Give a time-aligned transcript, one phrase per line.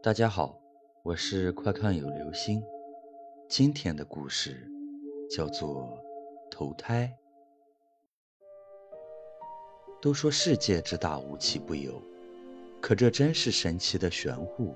[0.00, 0.56] 大家好，
[1.02, 2.62] 我是快看有流星。
[3.48, 4.70] 今天的故事
[5.28, 5.98] 叫做
[6.48, 7.12] 投胎。
[10.00, 12.00] 都说世界之大无奇不有，
[12.80, 14.72] 可这真是神奇的玄乎，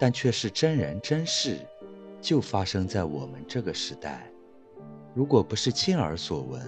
[0.00, 1.58] 但却是真人真事，
[2.22, 4.32] 就发生在我们这个时代。
[5.14, 6.62] 如果不是亲耳所闻，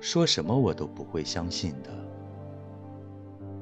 [0.00, 1.90] 说什么我都不会相信的。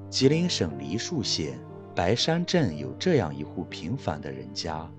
[0.09, 1.59] 吉林省梨树县
[1.95, 4.90] 白山镇有这样一户平凡的人家，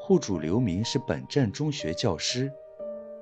[0.00, 2.50] 户主刘明是本镇中学教师，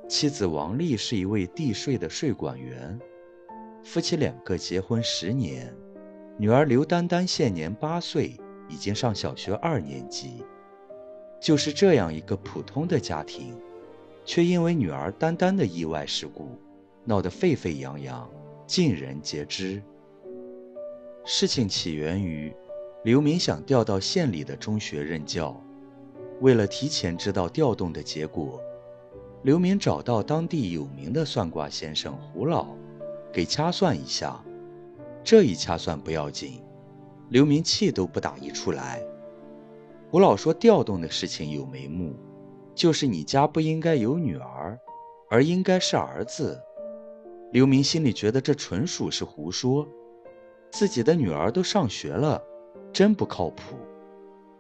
[0.09, 2.99] 妻子王丽是一位地税的税管员，
[3.85, 5.73] 夫妻两个结婚十年，
[6.37, 8.37] 女儿刘丹丹现年八岁，
[8.69, 10.45] 已经上小学二年级。
[11.41, 13.57] 就是这样一个普通的家庭。
[14.25, 16.51] 却因为女儿丹丹的意外事故，
[17.07, 18.31] 闹得沸沸扬扬，
[18.67, 19.83] 尽人皆知。
[21.25, 22.55] 事情起源于
[23.05, 25.59] 刘明想调到县里的中学任教，
[26.41, 28.61] 为了提前知道调动的结果，
[29.43, 32.67] 刘明找到当地有名的算卦先生胡老，
[33.33, 34.43] 给掐算一下。
[35.23, 36.63] 这一掐算不要紧，
[37.29, 39.03] 刘明气都不打一处来。
[40.11, 42.15] 胡老说调动的事情有眉目。
[42.75, 44.79] 就是你家不应该有女儿，
[45.29, 46.57] 而应该是儿子。
[47.51, 49.85] 刘明心里觉得这纯属是胡说，
[50.71, 52.41] 自己的女儿都上学了，
[52.93, 53.77] 真不靠谱。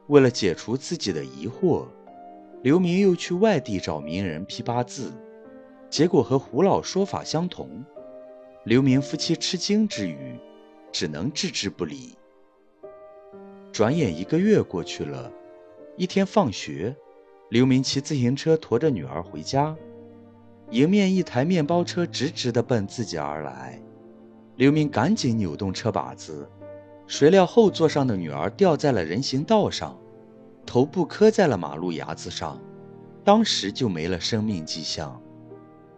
[0.08, 1.86] 为了解除自己的疑惑，
[2.62, 5.12] 刘明又去外地找名人批八字，
[5.90, 7.84] 结果和胡老说法相同。
[8.64, 10.36] 刘明夫妻吃惊之余，
[10.90, 12.16] 只能置之不理。
[13.72, 15.30] 转眼一个月过去了，
[15.96, 16.94] 一天放学。
[17.50, 19.74] 刘明骑自行车驮着女儿回家，
[20.70, 23.80] 迎面一台面包车直直地奔自己而来。
[24.56, 26.46] 刘明赶紧扭动车把子，
[27.08, 29.98] 谁料后座上的女儿掉在了人行道上，
[30.66, 32.60] 头部磕在了马路牙子上，
[33.24, 35.18] 当时就没了生命迹象。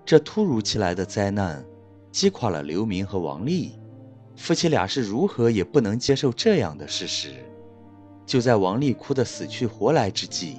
[0.07, 1.65] 这突如其来的灾难
[2.13, 3.73] 击垮了刘明和王丽，
[4.37, 7.35] 夫妻俩是如何也不能接受这样的事实。
[8.25, 10.59] 就在王丽哭得死去活来之际，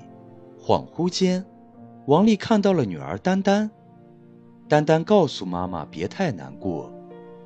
[0.61, 1.45] 恍惚间，
[2.07, 3.71] 王丽看到了女儿丹丹。
[4.67, 6.91] 丹丹告诉妈妈：“别太难过，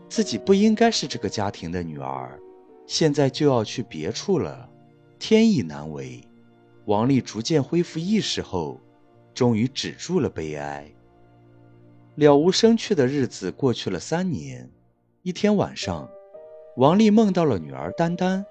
[0.09, 2.40] 自己不应该是这个家庭的女儿，
[2.88, 4.69] 现在就要去别处了，
[5.19, 6.22] 天意难违。”
[6.85, 8.79] 王丽逐渐恢复意识后，
[9.34, 10.90] 终于止住了悲哀。
[12.16, 14.69] 了无生趣的日子过去了三年。
[15.23, 16.07] 一天晚上，
[16.78, 18.46] 王丽梦到了女儿丹丹，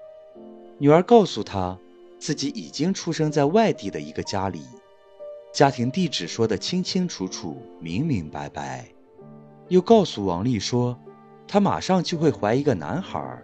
[0.77, 1.77] 女儿告诉她。
[2.17, 4.61] 自己已经出生在外地的一个家里，
[5.53, 8.87] 家庭地址说得清清楚楚、明明白白，
[9.67, 10.97] 又告诉王丽说，
[11.45, 13.43] 她马上就会怀一个男孩，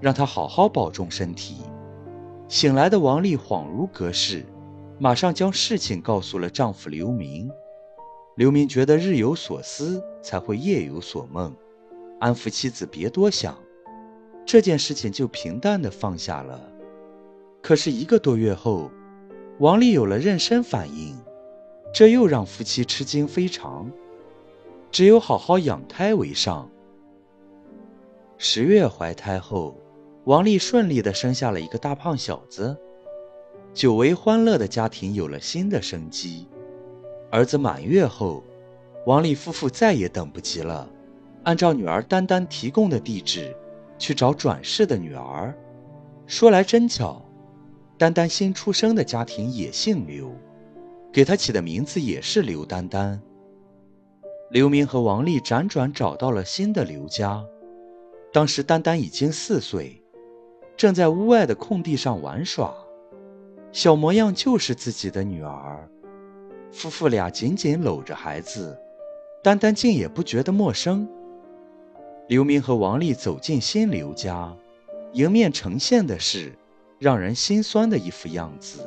[0.00, 1.56] 让她好好保重身体。
[2.48, 4.44] 醒来的王丽恍如隔世，
[4.98, 7.50] 马上将事情告诉了丈夫刘明。
[8.36, 11.54] 刘明觉得日有所思才会夜有所梦，
[12.18, 13.56] 安抚妻子别多想，
[14.46, 16.60] 这件事情就平淡的放下了。
[17.60, 18.90] 可是一个多月后，
[19.58, 21.16] 王丽有了妊娠反应，
[21.92, 23.90] 这又让夫妻吃惊非常。
[24.90, 26.68] 只有好好养胎为上。
[28.38, 29.76] 十月怀胎后，
[30.24, 32.76] 王丽顺利的生下了一个大胖小子，
[33.72, 36.46] 久违欢乐的家庭有了新的生机。
[37.30, 38.44] 儿子满月后，
[39.06, 40.86] 王丽夫妇再也等不及了，
[41.44, 43.56] 按照女儿丹丹提供的地址，
[43.98, 45.54] 去找转世的女儿。
[46.26, 47.24] 说来真巧。
[47.96, 50.34] 丹丹新出生的家庭也姓刘，
[51.12, 53.20] 给她起的名字也是刘丹丹。
[54.50, 57.44] 刘明和王丽辗转找到了新的刘家，
[58.32, 59.99] 当时丹丹已经四岁，
[60.80, 62.74] 正在屋外的空地上玩耍，
[63.70, 65.86] 小模样就是自己的女儿。
[66.72, 68.78] 夫妇俩紧紧搂着孩子，
[69.42, 71.06] 丹丹竟也不觉得陌生。
[72.28, 74.56] 刘明和王丽走进新刘家，
[75.12, 76.50] 迎面呈现的是。
[76.98, 78.80] 让人心酸的一副样子。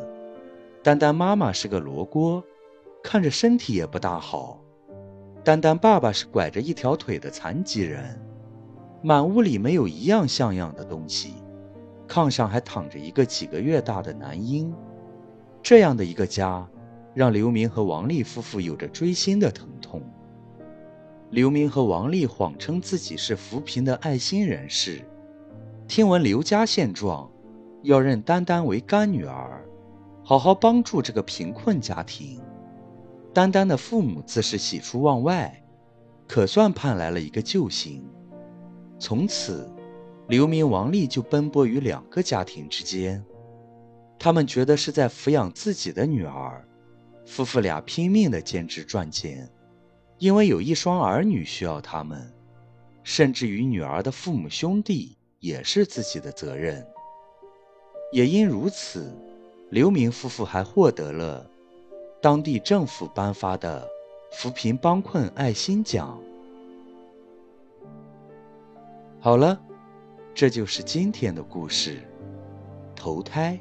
[0.81, 2.44] 丹丹妈妈是个罗锅，
[3.03, 4.59] 看着身体也不大好。
[5.44, 8.19] 丹丹爸爸是拐着一条腿的残疾人。
[9.03, 11.35] 满屋里没有一样像样的东西，
[12.07, 14.73] 炕上还躺着一个几个月大的男婴。
[15.61, 16.67] 这样的一个家，
[17.13, 20.01] 让刘明和王丽夫妇有着锥心的疼痛。
[21.31, 25.01] 刘明和王丽谎称自己是扶贫的爱心人士，
[25.88, 27.29] 听闻刘家现状。
[27.81, 29.61] 要认丹丹为干女儿，
[30.23, 32.39] 好好帮助这个贫困家庭。
[33.33, 35.61] 丹丹的父母自是喜出望外，
[36.25, 38.01] 可算盼来了一个救星。
[38.97, 39.69] 从此，
[40.27, 43.23] 刘明、王丽就奔波于两个家庭之间。
[44.17, 46.65] 他们觉得是在抚养自己的女儿。
[47.25, 49.49] 夫妇俩拼命的兼职赚钱，
[50.17, 52.31] 因为有一双儿女需要他们，
[53.01, 56.85] 甚至于女儿的父母兄弟也是自己的责任。
[58.11, 59.09] 也因如此，
[59.69, 61.49] 刘明夫妇还获得了
[62.21, 63.87] 当地政府颁发的
[64.33, 66.19] 扶贫帮困爱心奖。
[69.21, 69.59] 好了，
[70.35, 72.00] 这就是今天的故事，
[72.95, 73.59] 投胎。